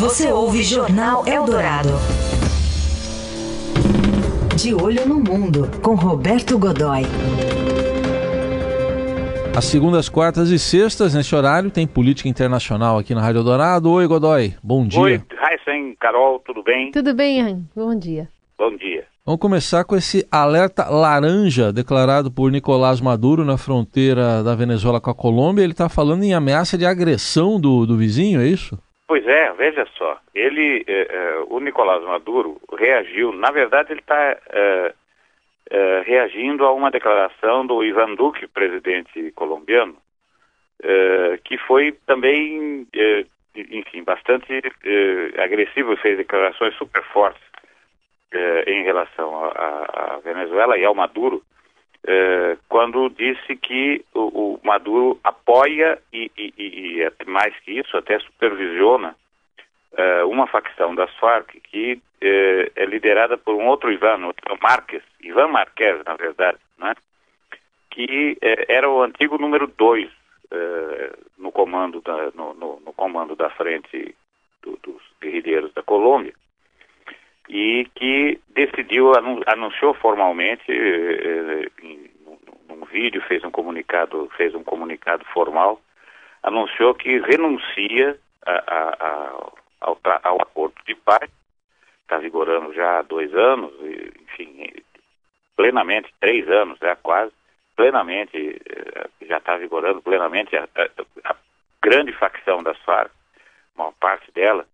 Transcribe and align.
Você 0.00 0.32
ouve 0.32 0.62
Jornal 0.62 1.26
Eldorado. 1.26 1.90
De 4.56 4.74
olho 4.74 5.06
no 5.06 5.16
mundo, 5.16 5.70
com 5.82 5.94
Roberto 5.94 6.58
Godoy. 6.58 7.02
Às 9.54 9.66
segundas, 9.66 10.08
quartas 10.08 10.48
e 10.48 10.58
sextas, 10.58 11.12
nesse 11.12 11.34
horário, 11.34 11.70
tem 11.70 11.86
política 11.86 12.30
internacional 12.30 12.96
aqui 12.96 13.14
na 13.14 13.20
Rádio 13.20 13.40
Eldorado. 13.40 13.90
Oi, 13.90 14.06
Godoy, 14.06 14.54
bom 14.62 14.86
dia. 14.86 15.00
Oi, 15.02 15.22
Heisen, 15.50 15.94
Carol, 16.00 16.40
tudo 16.46 16.62
bem? 16.62 16.90
Tudo 16.92 17.12
bem? 17.12 17.68
Bom 17.76 17.94
dia. 17.94 18.26
Bom 18.56 18.74
dia. 18.74 19.04
Vamos 19.26 19.38
começar 19.42 19.84
com 19.84 19.94
esse 19.94 20.26
alerta 20.32 20.88
laranja 20.88 21.70
declarado 21.70 22.30
por 22.30 22.50
Nicolás 22.50 23.02
Maduro 23.02 23.44
na 23.44 23.58
fronteira 23.58 24.42
da 24.42 24.54
Venezuela 24.54 24.98
com 24.98 25.10
a 25.10 25.14
Colômbia. 25.14 25.62
Ele 25.62 25.72
está 25.72 25.90
falando 25.90 26.22
em 26.22 26.32
ameaça 26.32 26.78
de 26.78 26.86
agressão 26.86 27.60
do, 27.60 27.84
do 27.84 27.98
vizinho, 27.98 28.40
é 28.40 28.46
isso? 28.46 28.78
Pois 29.10 29.26
é, 29.26 29.52
veja 29.54 29.84
só. 29.98 30.20
Ele, 30.32 30.84
eh, 30.86 31.08
eh, 31.10 31.44
o 31.48 31.58
Nicolás 31.58 32.00
Maduro 32.04 32.60
reagiu. 32.72 33.32
Na 33.32 33.50
verdade, 33.50 33.92
ele 33.92 33.98
está 33.98 34.38
eh, 34.52 34.94
eh, 35.68 36.02
reagindo 36.06 36.64
a 36.64 36.72
uma 36.72 36.92
declaração 36.92 37.66
do 37.66 37.82
Ivan 37.82 38.14
Duque, 38.14 38.46
presidente 38.46 39.32
colombiano, 39.32 39.96
que 41.42 41.58
foi 41.58 41.90
também, 42.06 42.86
enfim, 43.56 44.04
bastante 44.04 44.62
agressivo 45.38 45.96
fez 45.96 46.16
declarações 46.16 46.76
super 46.76 47.02
fortes 47.12 47.42
em 48.68 48.84
relação 48.84 49.44
à 49.44 50.20
Venezuela 50.22 50.78
e 50.78 50.84
ao 50.84 50.94
Maduro, 50.94 51.42
quando 52.68 53.10
disse 53.10 53.56
que 53.56 54.04
o, 54.14 54.54
o 54.54 54.60
Maduro 54.64 55.20
apoia 55.22 56.00
e, 56.12 56.30
e, 56.36 56.52
e, 56.58 57.24
mais 57.26 57.54
que 57.60 57.72
isso, 57.72 57.96
até 57.96 58.18
supervisiona 58.20 59.14
uma 60.26 60.46
facção 60.46 60.94
das 60.94 61.14
Farc 61.16 61.60
que 61.60 62.00
é 62.22 62.84
liderada 62.86 63.36
por 63.36 63.54
um 63.54 63.66
outro 63.66 63.92
Ivan, 63.92 64.24
outro 64.26 64.58
Marques, 64.62 65.02
Ivan 65.20 65.48
Marques, 65.48 66.02
na 66.06 66.16
verdade, 66.16 66.58
né? 66.78 66.94
que 67.90 68.38
era 68.40 68.88
o 68.88 69.02
antigo 69.02 69.36
número 69.36 69.66
2 69.66 70.10
no 71.38 71.52
comando 71.52 72.00
da, 72.00 72.30
no, 72.34 72.54
no, 72.54 72.80
no 72.80 72.92
comando 72.92 73.36
da 73.36 73.50
frente 73.50 74.14
do, 74.62 74.78
dos 74.82 75.02
guerrilheiros 75.20 75.72
da 75.74 75.82
Colômbia 75.82 76.32
e 77.50 77.84
que 77.96 78.40
decidiu, 78.50 79.12
anunciou 79.46 79.92
formalmente, 79.94 80.62
eh, 80.68 81.66
em, 81.82 82.08
num 82.68 82.84
vídeo, 82.84 83.20
fez 83.22 83.42
um 83.42 83.50
comunicado, 83.50 84.30
fez 84.36 84.54
um 84.54 84.62
comunicado 84.62 85.24
formal, 85.34 85.80
anunciou 86.44 86.94
que 86.94 87.18
renuncia 87.18 88.16
a, 88.46 88.52
a, 88.52 88.88
a, 89.00 89.52
ao, 89.80 89.98
ao, 90.22 90.42
acordo 90.42 90.76
de 90.86 90.94
paz, 90.94 91.28
está 92.02 92.18
vigorando 92.18 92.72
já 92.72 93.00
há 93.00 93.02
dois 93.02 93.34
anos, 93.34 93.72
enfim, 94.22 94.72
plenamente, 95.56 96.08
três 96.20 96.48
anos 96.48 96.78
já 96.78 96.94
quase, 96.94 97.32
plenamente, 97.74 98.62
eh, 98.64 99.08
já 99.26 99.38
está 99.38 99.56
vigorando 99.56 100.00
plenamente 100.00 100.56
a, 100.56 100.68
a, 101.24 101.34
grande 101.82 102.12
facção 102.12 102.62
das 102.62 102.78
Farc, 102.82 103.10
uma 103.74 103.90
parte 103.92 104.30
dela, 104.30 104.64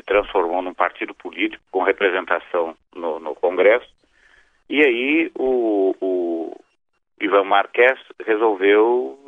se 0.00 0.02
transformou 0.02 0.62
num 0.62 0.72
partido 0.72 1.14
político 1.14 1.62
com 1.70 1.82
representação 1.82 2.74
no, 2.94 3.20
no 3.20 3.34
Congresso. 3.34 3.88
E 4.68 4.80
aí 4.80 5.30
o, 5.38 5.94
o 6.00 6.60
Ivan 7.20 7.44
Marques 7.44 7.98
resolveu, 8.24 9.18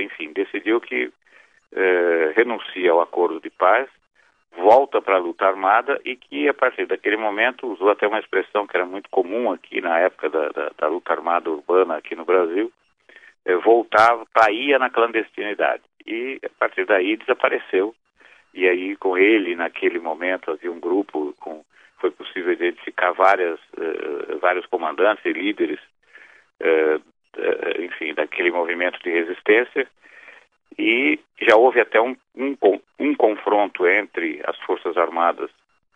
enfim, 0.00 0.32
decidiu 0.32 0.80
que 0.80 1.12
eh, 1.72 2.32
renuncia 2.34 2.90
ao 2.90 3.02
acordo 3.02 3.40
de 3.40 3.50
paz, 3.50 3.88
volta 4.56 5.02
para 5.02 5.16
a 5.16 5.20
luta 5.20 5.44
armada 5.44 6.00
e 6.04 6.16
que 6.16 6.48
a 6.48 6.54
partir 6.54 6.86
daquele 6.86 7.18
momento 7.18 7.66
usou 7.66 7.90
até 7.90 8.06
uma 8.06 8.20
expressão 8.20 8.66
que 8.66 8.76
era 8.76 8.86
muito 8.86 9.10
comum 9.10 9.52
aqui 9.52 9.82
na 9.82 9.98
época 9.98 10.30
da, 10.30 10.48
da, 10.48 10.70
da 10.78 10.88
luta 10.88 11.12
armada 11.12 11.50
urbana 11.50 11.96
aqui 11.96 12.14
no 12.14 12.24
Brasil, 12.24 12.72
eh, 13.44 13.56
voltava, 13.56 14.24
caía 14.32 14.78
na 14.78 14.88
clandestinidade 14.88 15.82
e 16.06 16.40
a 16.42 16.58
partir 16.58 16.86
daí 16.86 17.16
desapareceu 17.16 17.94
e 18.56 18.66
aí 18.66 18.96
com 18.96 19.18
ele 19.18 19.54
naquele 19.54 19.98
momento 19.98 20.50
havia 20.50 20.72
um 20.72 20.80
grupo 20.80 21.34
com 21.38 21.62
foi 22.00 22.10
possível 22.10 22.52
identificar 22.52 23.12
várias 23.12 23.60
uh, 23.76 24.38
vários 24.40 24.66
comandantes 24.66 25.24
e 25.26 25.32
líderes 25.32 25.78
uh, 26.62 26.96
uh, 26.96 27.82
enfim 27.82 28.14
daquele 28.14 28.50
movimento 28.50 28.98
de 29.02 29.10
resistência. 29.10 29.86
E 30.78 31.18
já 31.40 31.56
houve 31.56 31.80
até 31.80 32.00
um, 32.00 32.16
um, 32.34 32.56
um 32.98 33.14
confronto 33.14 33.86
entre 33.86 34.42
as 34.44 34.58
forças 34.60 34.96
armadas 34.96 35.50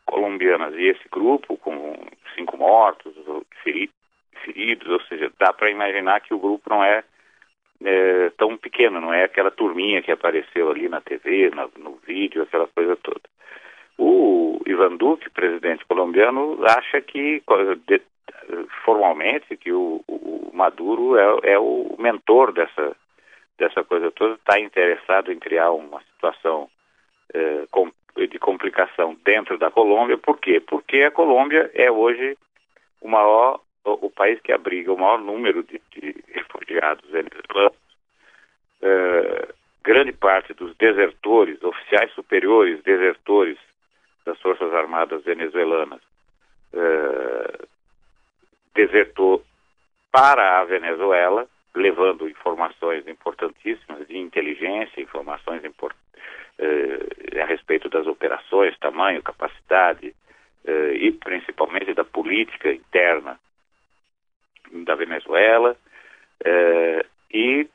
colombianas 0.07 0.75
e 0.75 0.89
esse 0.89 1.07
grupo 1.11 1.57
com 1.59 1.97
cinco 2.35 2.57
mortos 2.57 3.15
feridos. 4.43 4.89
Ou 4.89 5.01
seja 5.03 5.31
dá 5.39 5.53
para 5.53 5.71
imaginar 5.71 6.21
que 6.21 6.33
o 6.33 6.39
grupo 6.39 6.71
não 6.71 6.83
é 6.83 7.05
é, 7.85 8.31
tão 8.37 8.57
pequeno, 8.57 9.01
não 9.01 9.13
é 9.13 9.25
aquela 9.25 9.51
turminha 9.51 10.03
que 10.03 10.13
apareceu 10.13 10.71
ali 10.71 10.89
na 10.89 11.01
TV, 11.01 11.51
na, 11.51 11.69
no 11.79 11.90
vídeo, 12.21 12.43
aquela 12.43 12.67
coisa 12.69 12.97
toda. 12.97 13.21
O 13.99 14.61
Ivan 14.67 14.97
Duque, 14.97 15.31
presidente 15.31 15.85
colombiano, 15.87 16.59
acha 16.65 17.01
que, 17.01 17.43
formalmente, 18.85 19.57
que 19.57 19.73
o, 19.73 20.03
o 20.07 20.51
Maduro 20.53 21.17
é, 21.17 21.53
é, 21.53 21.59
o 21.59 21.97
mentor 21.99 22.53
dessa, 22.53 22.97
dessa 23.59 23.83
coisa 23.85 24.11
toda, 24.11 24.35
está 24.35 24.61
interessado 24.61 25.33
em 25.33 25.39
criar 25.39 25.71
uma 25.71 26.01
situação 26.03 26.69
é, 27.33 27.67
de 28.27 28.39
complicação 28.39 29.17
dentro 29.25 29.59
da 29.59 29.71
Colômbia. 29.71 30.19
Por 30.19 30.39
quê? 30.39 30.61
Porque 30.61 31.03
a 31.03 31.11
Colômbia 31.11 31.71
é 31.75 31.91
hoje 31.91 32.37
o 33.01 33.09
maior 33.09 33.61
o, 33.85 34.07
o 34.07 34.11
país 34.11 34.39
que 34.41 34.53
abriga 34.53 34.93
o 34.93 34.99
maior 34.99 35.19
número 35.19 35.63
de, 35.63 35.81
de 35.93 36.15
refugiados 36.29 37.09
venezuelanos, 37.11 37.80
grande 40.01 40.13
parte 40.13 40.55
dos 40.55 40.75
desertores, 40.77 41.63
oficiais 41.63 42.11
superiores 42.13 42.83
desertores 42.83 43.59
das 44.25 44.41
Forças 44.41 44.73
Armadas 44.73 45.23
venezuelanas, 45.25 46.01
uh, 46.73 47.69
desertou 48.75 49.45
para 50.11 50.61
a 50.61 50.65
Venezuela, 50.65 51.47
levando 51.75 52.31
informações 52.31 53.07
importantíssimas 53.07 54.09
de 54.09 54.17
inteligência, 54.17 55.03
informações 55.03 55.63
uh, 55.65 57.43
a 57.43 57.45
respeito 57.45 57.91
das 57.91 58.07
operações, 58.07 58.79
tamanho, 58.79 59.23
capacidade, 59.23 60.15
uh, 60.65 60.93
e 60.95 61.13
principalmente 61.13 61.93
da 61.93 62.05
política 62.05 62.73
interna 62.73 63.39
da 64.73 64.95
Venezuela 64.95 65.77
e, 67.31 67.69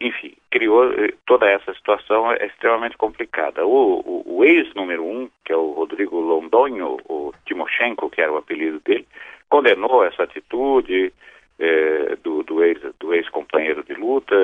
enfim, 0.00 0.34
criou 0.50 0.92
eh, 0.92 1.14
toda 1.26 1.48
essa 1.48 1.72
situação 1.74 2.32
é 2.32 2.46
extremamente 2.46 2.96
complicada. 2.96 3.64
O, 3.64 4.00
o, 4.00 4.38
o 4.38 4.44
ex-número 4.44 5.04
um, 5.04 5.30
que 5.44 5.52
é 5.52 5.56
o 5.56 5.72
Rodrigo 5.72 6.18
Londonho, 6.18 6.98
o 7.08 7.32
Timoshenko, 7.46 8.10
que 8.10 8.20
era 8.20 8.32
o 8.32 8.36
apelido 8.36 8.80
dele, 8.80 9.06
condenou 9.48 10.04
essa 10.04 10.24
atitude 10.24 11.12
é, 11.58 12.16
do, 12.22 12.42
do 12.42 13.14
ex-companheiro 13.14 13.80
ex 13.80 13.86
de 13.86 13.94
luta, 13.94 14.34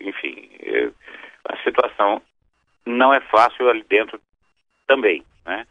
enfim, 0.00 0.48
é, 0.60 0.90
a 1.48 1.56
situação 1.58 2.20
não 2.86 3.12
é 3.12 3.20
fácil 3.20 3.68
ali 3.68 3.84
dentro 3.88 4.20
também, 4.86 5.22
né? 5.46 5.66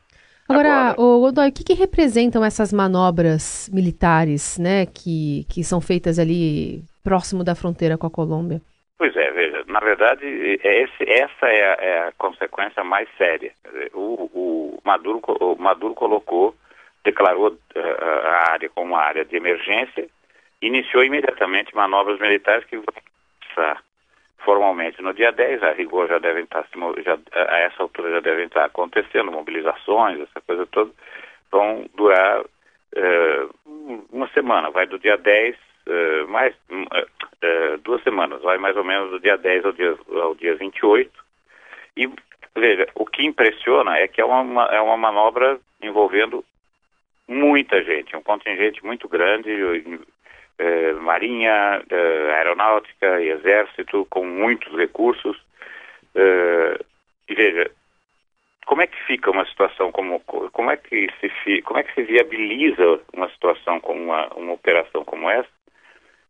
Agora, 0.47 0.91
Agora 0.91 1.01
o 1.01 1.19
Godoy, 1.21 1.49
o 1.49 1.51
que, 1.53 1.63
que, 1.63 1.73
representam 1.73 2.43
essas 2.43 2.73
manobras 2.73 3.69
militares, 3.73 4.57
né, 4.57 4.85
que, 4.85 5.45
que 5.49 5.63
são 5.63 5.79
feitas 5.79 6.19
ali 6.19 6.83
próximo 7.01 7.43
da 7.43 7.55
fronteira 7.55 7.97
com 7.97 8.05
a 8.05 8.11
Colômbia? 8.11 8.61
Pois 9.03 9.17
é, 9.17 9.31
veja, 9.31 9.65
na 9.67 9.81
verdade, 9.81 10.25
é 10.63 10.83
esse, 10.83 11.03
essa 11.11 11.45
é 11.45 11.73
a, 11.73 11.73
é 11.73 12.07
a, 12.07 12.11
consequência 12.13 12.85
mais 12.85 13.05
séria. 13.17 13.51
O, 13.93 14.29
o, 14.33 14.79
Maduro, 14.81 15.19
o 15.41 15.57
Maduro 15.57 15.93
colocou, 15.93 16.55
declarou 17.03 17.53
eh, 17.75 17.97
a 17.99 18.53
área 18.53 18.69
como 18.69 18.93
uma 18.93 19.01
área 19.01 19.25
de 19.25 19.35
emergência, 19.35 20.07
iniciou 20.61 21.03
imediatamente 21.03 21.75
manobras 21.75 22.17
militares 22.17 22.63
que 22.63 22.77
vão 22.77 22.85
formalmente 24.37 25.01
no 25.01 25.13
dia 25.13 25.33
10, 25.33 25.63
a 25.63 25.73
rigor 25.73 26.07
já 26.07 26.19
devem 26.19 26.45
estar, 26.45 26.65
já, 27.03 27.17
a 27.33 27.59
essa 27.59 27.83
altura 27.83 28.09
já 28.09 28.19
devem 28.21 28.45
estar 28.45 28.63
acontecendo, 28.63 29.33
mobilizações, 29.33 30.21
essa 30.21 30.39
coisa 30.47 30.65
toda, 30.67 30.91
vão 31.51 31.89
durar 31.93 32.45
é, 32.95 33.47
uma 34.13 34.29
semana, 34.29 34.71
vai 34.71 34.87
do 34.87 34.97
dia 34.97 35.17
10, 35.17 35.57
é, 35.87 36.23
mais 36.23 36.55
duas 37.77 38.01
semanas, 38.03 38.41
vai 38.41 38.57
mais 38.57 38.75
ou 38.75 38.83
menos 38.83 39.11
do 39.11 39.19
dia 39.19 39.37
10 39.37 39.65
ao 39.65 39.71
dia, 39.71 39.97
ao 40.21 40.35
dia 40.35 40.55
28, 40.55 41.11
e 41.97 42.09
veja, 42.55 42.87
o 42.95 43.05
que 43.05 43.25
impressiona 43.25 43.97
é 43.97 44.07
que 44.07 44.21
é 44.21 44.25
uma, 44.25 44.65
é 44.65 44.79
uma 44.81 44.97
manobra 44.97 45.59
envolvendo 45.81 46.43
muita 47.27 47.83
gente, 47.83 48.15
um 48.15 48.21
contingente 48.21 48.83
muito 48.85 49.07
grande, 49.07 49.49
eh, 50.59 50.93
marinha, 50.93 51.83
eh, 51.89 52.31
aeronáutica 52.35 53.21
e 53.21 53.29
exército 53.29 54.05
com 54.09 54.25
muitos 54.25 54.71
recursos. 54.75 55.37
Eh, 56.15 56.79
e 57.29 57.35
veja, 57.35 57.71
como 58.65 58.81
é 58.81 58.87
que 58.87 59.01
fica 59.03 59.31
uma 59.31 59.45
situação 59.45 59.91
como 59.91 60.19
como 60.19 60.71
é 60.71 60.77
que 60.77 61.07
se 61.19 61.61
como 61.63 61.79
é 61.79 61.83
que 61.83 61.93
se 61.93 62.03
viabiliza 62.03 62.99
uma 63.13 63.29
situação 63.29 63.79
como 63.79 64.03
uma, 64.03 64.27
uma 64.35 64.53
operação 64.53 65.03
como 65.03 65.29
essa 65.29 65.49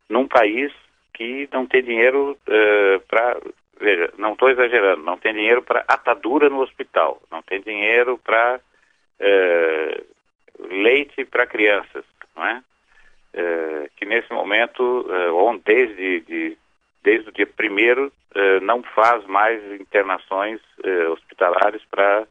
num 0.10 0.28
país 0.28 0.72
que 1.14 1.48
não 1.52 1.66
tem 1.66 1.84
dinheiro 1.84 2.38
uh, 2.48 3.00
para 3.08 3.40
veja 3.80 4.12
não 4.18 4.34
estou 4.34 4.50
exagerando 4.50 5.04
não 5.04 5.18
tem 5.18 5.34
dinheiro 5.34 5.62
para 5.62 5.84
atadura 5.88 6.50
no 6.50 6.62
hospital 6.62 7.22
não 7.32 7.42
tem 7.42 7.62
dinheiro 7.62 8.18
para 8.18 8.60
uh, 9.20 10.06
leite 10.70 11.26
para 11.26 11.48
crianças 11.48 12.04
não 12.36 12.46
é 12.46 12.58
uh, 13.36 13.90
que 13.96 14.06
nesse 14.06 14.32
momento 14.34 14.82
uh, 14.82 15.62
desde 15.66 16.22
de, 16.22 16.58
desde 17.04 17.30
o 17.30 17.34
dia 17.34 17.48
primeiro 17.48 18.12
não 18.64 18.82
faz 18.82 19.24
mais 19.28 19.62
internações 19.80 20.60
hospitalares 21.12 21.84
para 21.92 22.26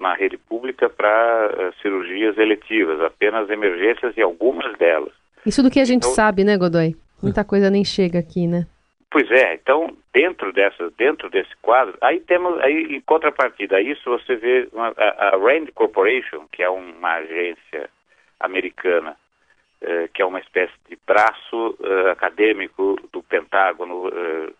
na 0.00 0.14
rede 0.14 0.36
pública 0.38 0.88
para 0.88 1.72
cirurgias 1.82 2.38
eletivas, 2.38 3.00
apenas 3.00 3.50
emergências 3.50 4.16
e 4.16 4.22
algumas 4.22 4.76
delas. 4.78 5.12
Isso 5.44 5.62
do 5.62 5.70
que 5.70 5.80
a 5.80 5.84
gente 5.84 6.04
então, 6.04 6.14
sabe, 6.14 6.44
né, 6.44 6.56
Godoy? 6.56 6.94
Muita 7.22 7.44
coisa 7.44 7.70
nem 7.70 7.84
chega 7.84 8.18
aqui, 8.18 8.46
né? 8.46 8.66
Pois 9.10 9.30
é, 9.30 9.54
então 9.54 9.96
dentro 10.12 10.52
dessa, 10.52 10.90
dentro 10.96 11.30
desse 11.30 11.54
quadro, 11.62 11.96
aí 12.00 12.20
temos, 12.20 12.58
aí 12.60 12.96
em 12.96 13.00
contrapartida 13.00 13.76
a 13.76 13.80
isso 13.80 14.10
você 14.10 14.36
vê 14.36 14.68
uma, 14.72 14.92
a, 14.96 15.28
a, 15.28 15.30
Rand 15.36 15.66
Corporation, 15.74 16.46
que 16.50 16.62
é 16.62 16.68
uma 16.68 17.14
agência 17.14 17.88
americana, 18.40 19.16
eh, 19.80 20.08
que 20.12 20.22
é 20.22 20.24
uma 20.24 20.40
espécie 20.40 20.74
de 20.88 20.98
braço 21.06 21.78
eh, 21.82 22.10
acadêmico 22.10 22.96
do 23.12 23.22
Pentágono, 23.22 24.08
eh, 24.08 24.52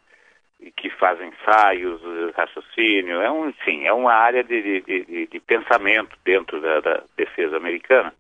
que 0.77 0.91
faz 0.91 1.21
ensaios, 1.21 2.01
eh, 2.03 2.33
raciocínio, 2.37 3.21
é 3.21 3.31
um, 3.31 3.53
sim, 3.65 3.87
é 3.87 3.93
uma 3.93 4.13
área 4.13 4.43
de, 4.43 4.63
de, 4.63 5.05
de, 5.05 5.27
de 5.27 5.41
pensamento 5.41 6.17
dentro 6.25 6.61
da, 6.61 6.81
da, 6.81 7.03
defesa 7.17 7.57
americana, 7.57 8.13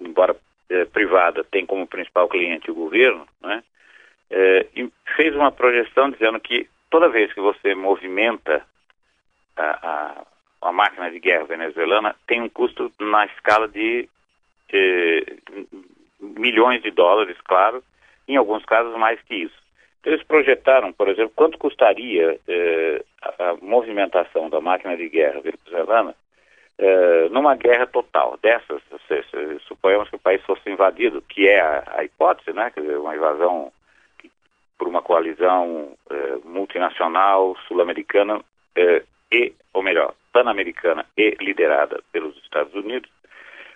embora 0.00 0.36
eh, 0.70 0.84
privada 0.86 1.44
tem 1.44 1.66
como 1.66 1.86
principal 1.86 2.28
cliente 2.28 2.70
o 2.70 2.74
governo, 2.74 3.26
né? 3.42 3.62
Eh, 4.30 4.66
fez 5.16 5.34
uma 5.34 5.50
projeção 5.50 6.10
dizendo 6.10 6.40
que 6.40 6.68
toda 6.88 7.08
vez 7.08 7.32
que 7.32 7.40
você 7.40 7.74
movimenta 7.74 8.64
a, 9.56 9.62
a, 10.62 10.68
a, 10.68 10.72
máquina 10.72 11.10
de 11.10 11.18
guerra 11.18 11.44
venezuelana 11.44 12.14
tem 12.26 12.40
um 12.40 12.48
custo 12.48 12.92
na 12.98 13.26
escala 13.26 13.68
de 13.68 14.08
milhões 16.20 16.80
de 16.82 16.92
dólares, 16.92 17.36
claro, 17.42 17.82
em 18.28 18.36
alguns 18.36 18.64
casos 18.64 18.96
mais 18.96 19.20
que 19.22 19.34
isso. 19.34 19.60
Então, 20.00 20.12
eles 20.12 20.24
projetaram, 20.24 20.92
por 20.92 21.08
exemplo, 21.08 21.32
quanto 21.34 21.58
custaria 21.58 22.38
eh, 22.48 23.04
a, 23.20 23.50
a, 23.50 23.56
movimentação 23.56 24.48
da 24.48 24.60
máquina 24.60 24.96
de 24.96 25.08
guerra 25.08 25.40
venezuelana 25.40 26.14
eh, 26.82 27.28
numa 27.30 27.54
guerra 27.56 27.86
total 27.86 28.38
dessas, 28.42 28.80
se, 29.06 29.22
se, 29.24 29.58
suponhamos 29.68 30.08
que 30.08 30.16
o 30.16 30.20
país 30.20 30.42
fosse 30.44 30.70
invadido, 30.70 31.20
que 31.20 31.46
é 31.46 31.60
a, 31.60 31.84
a 31.98 32.04
hipótese, 32.04 32.54
né, 32.54 32.70
quer 32.70 32.80
dizer, 32.80 32.96
uma 32.96 33.14
invasão 33.14 33.70
por 34.78 34.88
uma 34.88 35.02
coalizão 35.02 35.94
eh, 36.10 36.38
multinacional 36.42 37.54
sul-americana 37.68 38.40
eh, 38.74 39.02
e, 39.30 39.52
ou 39.74 39.82
melhor, 39.82 40.14
pan-americana 40.32 41.04
e 41.18 41.36
liderada 41.38 42.02
pelos 42.12 42.34
Estados 42.38 42.72
Unidos, 42.72 43.10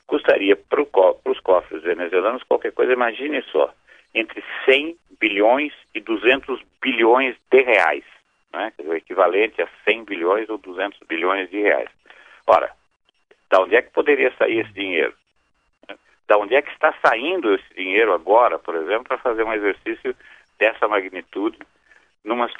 custaria 0.07 0.57
para 0.57 0.81
os 1.27 1.41
cofres 1.41 1.83
venezuelanos 1.83 2.43
qualquer 2.45 2.73
coisa, 2.73 2.95
imagine 2.95 3.43
só, 3.53 3.71
entre 4.15 4.43
100 4.65 4.97
bilhões 5.21 5.75
e 5.95 6.01
200 6.01 6.59
bilhões 6.81 7.37
de 7.51 7.61
reais, 7.61 8.05
né? 8.51 8.73
o 8.79 8.95
equivalente 8.95 9.61
a 9.61 9.69
100 9.85 10.05
bilhões 10.05 10.49
ou 10.49 10.57
200 10.57 10.99
bilhões 11.07 11.51
de 11.51 11.61
reais. 11.61 11.91
Ora, 12.47 12.73
da 13.55 13.61
onde 13.61 13.77
é 13.77 13.83
que 13.83 13.93
poderia 13.93 14.33
sair 14.37 14.63
esse 14.63 14.73
dinheiro? 14.73 15.15
Da 16.27 16.37
onde 16.37 16.57
é 16.57 16.63
que 16.63 16.73
está 16.73 16.93
saindo 17.07 17.55
esse 17.55 17.75
dinheiro 17.77 18.13
agora, 18.13 18.59
por 18.59 18.75
exemplo, 18.75 19.05
para 19.05 19.19
fazer 19.19 19.45
um 19.45 19.53
exercício 19.53 20.17
dessa 20.59 20.89
magnitude 20.89 21.59
numa 22.25 22.51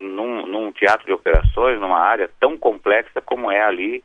num, 0.00 0.46
num, 0.46 0.72
teatro 0.72 1.06
de 1.06 1.12
operações, 1.12 1.78
numa 1.78 2.00
área 2.00 2.28
tão 2.40 2.56
complexa 2.56 3.20
como 3.20 3.48
é 3.48 3.62
ali 3.62 4.02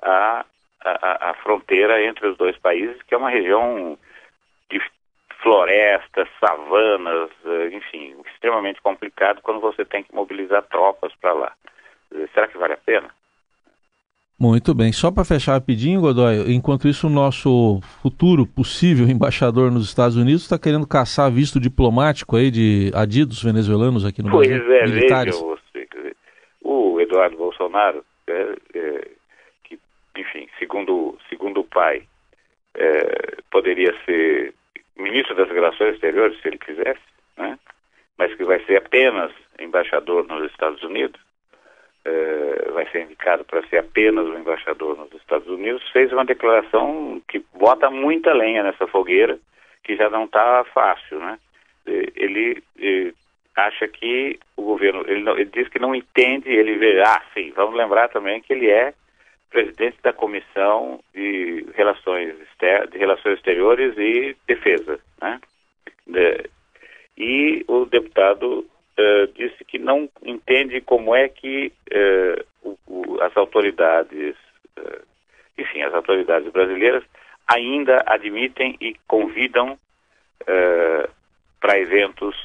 a, 0.00 0.44
a, 0.84 1.30
a 1.30 1.34
fronteira 1.42 2.04
entre 2.04 2.28
os 2.28 2.36
dois 2.36 2.56
países, 2.58 3.02
que 3.02 3.14
é 3.14 3.18
uma 3.18 3.30
região 3.30 3.98
de 4.70 4.80
florestas, 5.42 6.28
savanas, 6.38 7.30
eh, 7.44 7.70
enfim, 7.72 8.14
extremamente 8.26 8.80
complicado 8.80 9.42
quando 9.42 9.60
você 9.60 9.84
tem 9.84 10.04
que 10.04 10.14
mobilizar 10.14 10.62
tropas 10.64 11.12
para 11.16 11.32
lá. 11.32 11.52
Será 12.32 12.46
que 12.46 12.58
vale 12.58 12.74
a 12.74 12.78
pena? 12.78 13.10
Muito 14.38 14.74
bem. 14.74 14.92
Só 14.92 15.12
para 15.12 15.24
fechar 15.24 15.52
rapidinho, 15.52 16.00
Godoy, 16.00 16.52
enquanto 16.52 16.88
isso, 16.88 17.06
o 17.06 17.10
nosso 17.10 17.80
futuro 18.02 18.46
possível 18.46 19.06
embaixador 19.08 19.70
nos 19.70 19.86
Estados 19.86 20.16
Unidos 20.16 20.42
está 20.42 20.58
querendo 20.58 20.86
caçar 20.86 21.30
visto 21.30 21.60
diplomático 21.60 22.36
aí 22.36 22.50
de 22.50 22.90
adidos 22.94 23.42
venezuelanos 23.42 24.04
aqui 24.04 24.22
no 24.22 24.30
pois 24.30 24.48
Brasil. 24.48 24.66
Pois 24.66 24.80
é, 24.80 24.86
militares. 24.86 25.34
veja 25.34 25.46
você. 25.46 25.64
O 26.62 27.00
Eduardo 27.00 27.36
Bolsonaro, 27.36 28.04
é, 28.26 28.56
é, 28.74 29.08
que, 29.62 29.78
enfim, 30.16 30.48
segundo, 30.58 31.16
segundo 31.28 31.60
o 31.60 31.64
pai, 31.64 32.02
é, 32.74 33.36
poderia 33.50 33.94
ser 34.04 34.52
ministro 34.96 35.34
das 35.34 35.48
Relações 35.48 35.94
Exteriores, 35.94 36.40
se 36.40 36.48
ele 36.48 36.58
quisesse, 36.58 37.00
né? 37.36 37.58
mas 38.18 38.34
que 38.34 38.44
vai 38.44 38.64
ser 38.64 38.76
apenas 38.76 39.32
embaixador 39.58 40.26
nos 40.26 40.50
Estados 40.50 40.82
Unidos, 40.82 41.20
eh, 42.04 42.70
vai 42.72 42.86
ser 42.90 43.02
indicado 43.02 43.44
para 43.44 43.66
ser 43.68 43.78
apenas 43.78 44.26
o 44.26 44.38
embaixador 44.38 44.96
nos 44.96 45.12
Estados 45.14 45.48
Unidos, 45.48 45.82
fez 45.90 46.12
uma 46.12 46.24
declaração 46.24 47.22
que 47.28 47.42
bota 47.54 47.90
muita 47.90 48.32
lenha 48.32 48.62
nessa 48.62 48.86
fogueira, 48.86 49.38
que 49.82 49.96
já 49.96 50.10
não 50.10 50.24
está 50.24 50.64
fácil, 50.74 51.18
né? 51.18 51.38
Ele, 51.86 52.62
ele, 52.76 53.14
acha 53.56 53.86
que 53.86 54.38
o 54.56 54.62
governo, 54.62 55.04
ele, 55.06 55.22
não, 55.22 55.34
ele 55.34 55.50
diz 55.52 55.68
que 55.68 55.78
não 55.78 55.94
entende, 55.94 56.50
ele 56.50 56.76
vê, 56.76 57.00
ah, 57.02 57.22
sim, 57.32 57.52
vamos 57.54 57.76
lembrar 57.76 58.08
também 58.08 58.40
que 58.40 58.52
ele 58.52 58.68
é 58.68 58.92
presidente 59.50 59.96
da 60.02 60.12
Comissão 60.12 61.00
de 61.14 61.64
Relações, 61.74 62.34
Exter 62.40 62.88
de 62.88 62.98
Relações 62.98 63.36
Exteriores 63.36 63.96
e 63.96 64.36
Defesa, 64.46 64.98
né? 65.22 65.40
De, 66.06 66.50
e 67.16 67.64
o 67.68 67.84
deputado 67.84 68.66
uh, 68.98 69.26
disse 69.34 69.64
que 69.64 69.78
não 69.78 70.08
entende 70.22 70.80
como 70.80 71.14
é 71.14 71.28
que 71.28 71.72
uh, 71.92 72.44
o, 72.62 72.78
o, 72.86 73.20
as 73.22 73.36
autoridades, 73.36 74.36
uh, 74.78 75.02
enfim, 75.58 75.82
as 75.82 75.94
autoridades 75.94 76.50
brasileiras 76.52 77.02
ainda 77.52 78.02
admitem 78.06 78.76
e 78.80 78.96
convidam 79.06 79.78
para 81.60 81.78
eventos, 81.78 82.36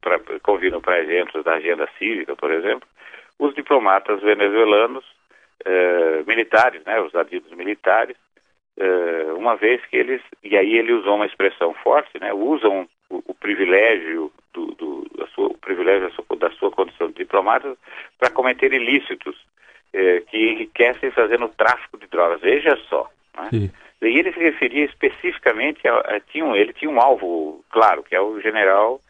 pra, 0.00 0.20
convidam 0.42 0.80
para 0.80 1.00
eventos 1.00 1.42
da 1.42 1.54
agenda 1.54 1.88
cívica, 1.98 2.36
por 2.36 2.52
exemplo, 2.52 2.86
os 3.38 3.54
diplomatas 3.54 4.20
venezuelanos 4.20 5.04
militares, 6.26 6.84
né, 6.84 7.00
os 7.00 7.14
adidos 7.14 7.50
militares, 7.52 8.16
uma 9.36 9.56
vez 9.56 9.84
que 9.86 9.96
eles, 9.96 10.20
e 10.44 10.56
aí 10.56 10.76
ele 10.76 10.92
usou 10.92 11.16
uma 11.16 11.26
expressão 11.26 11.74
forte, 11.74 12.20
né, 12.20 12.32
usam 12.32 12.88
o, 13.10 13.22
o 13.26 13.34
privilégio 13.34 14.32
do, 14.66 14.74
do 14.76 15.26
sua, 15.34 15.48
o 15.48 15.58
privilégio 15.58 16.08
da 16.08 16.14
sua, 16.14 16.36
da 16.36 16.50
sua 16.52 16.70
condição 16.70 17.08
de 17.08 17.14
diplomata 17.14 17.76
para 18.18 18.30
cometer 18.30 18.72
ilícitos 18.72 19.36
eh, 19.92 20.22
que 20.28 20.36
enriquecem 20.36 21.10
fazendo 21.10 21.48
tráfico 21.48 21.98
de 21.98 22.06
drogas. 22.06 22.40
Veja 22.40 22.76
só. 22.88 23.08
Né? 23.36 23.70
E 24.02 24.18
ele 24.18 24.32
se 24.32 24.38
referia 24.38 24.84
especificamente 24.84 25.86
a, 25.86 25.98
a, 25.98 26.20
tinha 26.20 26.44
um, 26.44 26.54
ele 26.54 26.72
tinha 26.72 26.90
um 26.90 27.00
alvo 27.00 27.64
claro, 27.70 28.02
que 28.02 28.14
é 28.14 28.20
o 28.20 28.40
general 28.40 29.00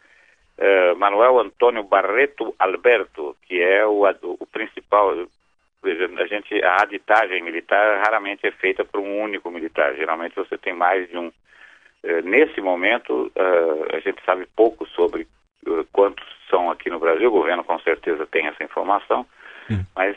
eh, 0.57 0.93
Manuel 0.95 1.39
Antônio 1.39 1.83
Barreto 1.83 2.55
Alberto, 2.57 3.35
que 3.47 3.61
é 3.61 3.85
o, 3.85 4.03
o 4.05 4.45
principal. 4.47 5.27
A 5.81 6.25
gente 6.25 6.61
a 6.61 6.83
aditagem 6.83 7.41
militar 7.41 8.01
raramente 8.03 8.45
é 8.45 8.51
feita 8.51 8.83
por 8.83 8.99
um 8.99 9.21
único 9.21 9.49
militar. 9.49 9.95
Geralmente 9.95 10.35
você 10.35 10.57
tem 10.57 10.73
mais 10.73 11.09
de 11.09 11.17
um 11.17 11.31
eh, 12.03 12.21
nesse 12.21 12.61
momento, 12.61 13.31
uh, 13.35 13.95
a 13.95 13.99
gente 13.99 14.23
sabe 14.25 14.47
pouco 14.55 14.87
sobre 14.87 15.27
quantos 15.91 16.25
são 16.49 16.69
aqui 16.71 16.89
no 16.89 16.99
Brasil, 16.99 17.29
o 17.29 17.33
governo 17.33 17.63
com 17.63 17.79
certeza 17.79 18.25
tem 18.27 18.47
essa 18.47 18.63
informação, 18.63 19.25
Sim. 19.67 19.85
mas 19.95 20.15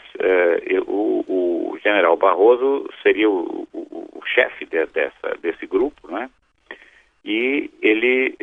o, 0.87 1.25
o, 1.29 1.79
general 1.83 2.17
Barroso 2.17 2.89
seria 3.03 3.29
o, 3.29 3.69
o, 3.73 4.09
o 4.19 4.23
chefe 4.27 4.65
de, 4.65 4.87
dessa, 4.87 5.37
desse 5.43 5.67
grupo, 5.67 6.11
né? 6.11 6.31
E 7.25 7.71
ele, 7.81 8.37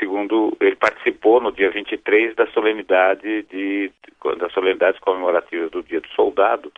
segundo, 0.00 0.56
ele 0.60 0.74
participou 0.74 1.40
no 1.40 1.52
dia 1.52 1.70
23 1.70 2.34
da 2.34 2.46
solenidade 2.48 3.42
de, 3.44 3.92
das 4.38 4.52
solenidades 4.52 4.98
comemorativas 5.00 5.70
do 5.70 5.82
Dia 5.82 6.00
do 6.00 6.08
Soldado, 6.08 6.72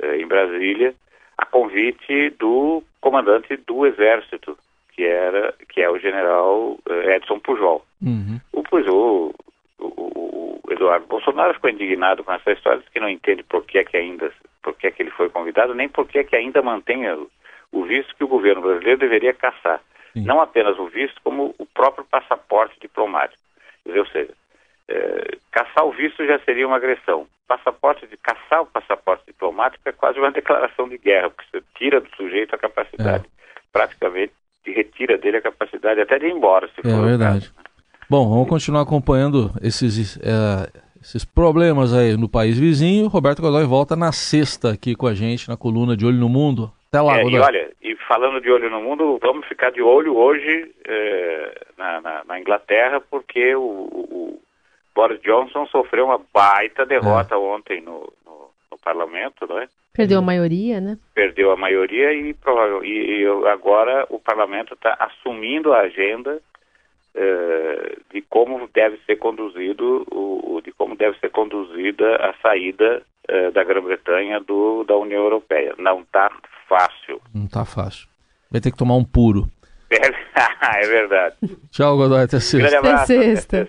em 0.00 0.26
Brasília, 0.26 0.94
a 1.38 1.46
convite 1.46 2.30
do 2.38 2.82
comandante 3.00 3.56
do 3.56 3.86
Exército, 3.86 4.56
que 4.94 5.04
era 5.04 5.54
que 5.68 5.82
é 5.82 5.90
o 5.90 5.98
general 5.98 6.78
eh, 6.88 7.16
Edson 7.16 7.38
Pujol. 7.38 7.84
Uhum. 8.02 8.40
Pujol 8.68 9.34
o, 9.78 9.84
o, 9.84 10.60
o, 10.64 10.72
Eduardo 10.72 11.06
Bolsonaro 11.06 11.54
ficou 11.54 11.70
indignado 11.70 12.24
com 12.24 12.32
essa 12.32 12.52
história, 12.52 12.82
que 12.92 13.00
não 13.00 13.08
entende 13.08 13.42
por 13.42 13.64
que, 13.64 13.78
é 13.78 13.84
que 13.84 13.96
ainda, 13.96 14.32
por 14.62 14.74
que, 14.74 14.86
é 14.86 14.90
que 14.90 15.02
ele 15.02 15.10
foi 15.10 15.28
convidado, 15.28 15.74
nem 15.74 15.88
por 15.88 16.06
que, 16.06 16.18
é 16.18 16.24
que 16.24 16.36
ainda 16.36 16.62
mantém 16.62 17.08
o, 17.10 17.30
o 17.72 17.84
visto 17.84 18.14
que 18.16 18.24
o 18.24 18.28
governo 18.28 18.62
brasileiro 18.62 18.98
deveria 18.98 19.34
caçar. 19.34 19.80
Sim. 20.12 20.24
Não 20.24 20.40
apenas 20.40 20.78
o 20.78 20.86
visto, 20.86 21.20
como 21.22 21.54
o 21.58 21.66
próprio 21.66 22.04
passaporte 22.04 22.78
diplomático. 22.80 23.42
Ou 23.86 24.06
seja, 24.06 24.32
é, 24.88 25.36
caçar 25.52 25.84
o 25.84 25.92
visto 25.92 26.24
já 26.26 26.38
seria 26.40 26.66
uma 26.66 26.76
agressão. 26.76 27.26
Passaporte 27.46 28.06
de 28.06 28.16
caçar 28.16 28.62
o 28.62 28.66
passaporte 28.66 29.24
diplomático 29.26 29.88
é 29.88 29.92
quase 29.92 30.18
uma 30.18 30.30
declaração 30.32 30.88
de 30.88 30.98
guerra, 30.98 31.30
porque 31.30 31.44
você 31.50 31.64
tira 31.76 32.00
do 32.00 32.08
sujeito 32.16 32.54
a 32.54 32.58
capacidade, 32.58 33.24
é. 33.26 33.60
praticamente 33.72 34.32
retira 34.64 35.16
dele 35.16 35.36
a 35.36 35.42
capacidade 35.42 36.00
até 36.00 36.18
de 36.18 36.26
ir 36.26 36.32
embora, 36.32 36.66
se 36.68 36.80
é 36.80 36.82
for. 36.82 37.04
É 37.04 37.08
verdade. 37.08 37.50
Caso. 37.50 37.65
Bom, 38.08 38.28
vamos 38.28 38.48
continuar 38.48 38.82
acompanhando 38.82 39.50
esses, 39.60 40.16
é, 40.18 40.70
esses 41.02 41.24
problemas 41.24 41.92
aí 41.92 42.16
no 42.16 42.28
país 42.28 42.56
vizinho. 42.56 43.08
Roberto 43.08 43.42
Godoy 43.42 43.64
volta 43.64 43.96
na 43.96 44.12
sexta 44.12 44.70
aqui 44.74 44.94
com 44.94 45.08
a 45.08 45.14
gente 45.14 45.48
na 45.48 45.56
coluna 45.56 45.96
de 45.96 46.06
Olho 46.06 46.18
no 46.18 46.28
Mundo. 46.28 46.70
Até 46.88 47.00
lá, 47.00 47.18
é, 47.18 47.24
Godoy. 47.24 47.40
E 47.40 47.42
olha, 47.42 47.72
e 47.82 47.96
falando 48.06 48.40
de 48.40 48.48
Olho 48.48 48.70
no 48.70 48.80
Mundo, 48.80 49.18
vamos 49.20 49.44
ficar 49.48 49.72
de 49.72 49.82
olho 49.82 50.16
hoje 50.16 50.72
é, 50.86 51.60
na, 51.76 52.00
na, 52.00 52.24
na, 52.24 52.40
Inglaterra, 52.40 53.00
porque 53.10 53.56
o, 53.56 53.60
o, 53.60 54.40
Boris 54.94 55.20
Johnson 55.22 55.66
sofreu 55.66 56.06
uma 56.06 56.20
baita 56.32 56.86
derrota 56.86 57.34
é. 57.34 57.38
ontem 57.38 57.80
no, 57.80 58.12
no, 58.24 58.50
no, 58.70 58.78
parlamento, 58.84 59.48
não 59.48 59.58
é? 59.58 59.66
Perdeu 59.92 60.20
a 60.20 60.22
maioria, 60.22 60.80
né? 60.80 60.96
Perdeu 61.12 61.50
a 61.50 61.56
maioria 61.56 62.12
e, 62.12 62.36
e, 62.84 63.22
e 63.22 63.26
agora 63.48 64.06
o 64.10 64.20
parlamento 64.20 64.74
está 64.74 64.96
assumindo 65.00 65.72
a 65.72 65.80
agenda 65.80 66.40
eh, 67.16 67.96
de 68.12 68.20
como 68.28 68.68
deve 68.74 68.98
ser 69.06 69.16
conduzido 69.16 70.06
o, 70.10 70.60
de 70.62 70.70
como 70.72 70.94
deve 70.96 71.18
ser 71.18 71.30
conduzida 71.30 72.16
a 72.16 72.34
saída 72.42 73.02
uh, 73.30 73.50
da 73.52 73.64
Grã-Bretanha 73.64 74.40
do 74.40 74.84
da 74.84 74.96
União 74.96 75.22
Europeia. 75.22 75.74
Não 75.78 76.00
está 76.00 76.30
fácil. 76.68 77.20
Não 77.34 77.46
está 77.46 77.64
fácil. 77.64 78.06
Vai 78.50 78.60
ter 78.60 78.70
que 78.70 78.76
tomar 78.76 78.96
um 78.96 79.04
puro. 79.04 79.48
é 79.90 80.86
verdade. 80.86 81.36
Tchau, 81.70 81.96
Godoy. 81.96 82.22
Até 82.22 82.38
sexta. 82.38 82.78
Até 82.78 83.06
sexta. 83.06 83.68